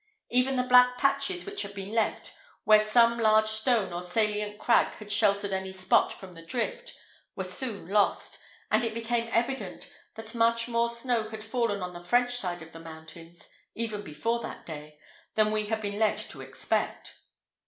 Even 0.31 0.55
the 0.55 0.63
black 0.63 0.97
patches 0.97 1.45
which 1.45 1.61
had 1.61 1.75
been 1.75 1.93
left, 1.93 2.33
where 2.63 2.83
some 2.83 3.19
large 3.19 3.45
stone 3.45 3.93
or 3.93 4.01
salient 4.01 4.57
crag 4.57 4.95
had 4.95 5.11
sheltered 5.11 5.53
any 5.53 5.71
spot 5.71 6.11
from 6.11 6.33
the 6.33 6.41
drift, 6.43 6.95
were 7.35 7.43
soon 7.43 7.87
lost, 7.87 8.39
and 8.71 8.83
it 8.83 8.95
became 8.95 9.29
evident 9.31 9.93
that 10.15 10.33
much 10.33 10.67
more 10.67 10.89
snow 10.89 11.29
had 11.29 11.43
fallen 11.43 11.83
on 11.83 11.93
the 11.93 11.99
French 12.03 12.33
side 12.35 12.63
of 12.63 12.71
the 12.71 12.79
mountains, 12.79 13.47
even 13.75 14.01
before 14.01 14.39
that 14.39 14.65
day, 14.65 14.97
than 15.35 15.51
we 15.51 15.67
had 15.67 15.81
been 15.81 15.99
led 15.99 16.17
to 16.17 16.41
expect. 16.41 17.19